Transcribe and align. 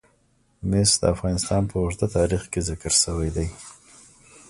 مس 0.69 0.91
د 1.01 1.03
افغانستان 1.15 1.61
په 1.69 1.75
اوږده 1.81 2.07
تاریخ 2.17 2.43
کې 2.51 2.61
ذکر 2.69 2.93
شوی 3.03 3.29
دی. 3.35 3.47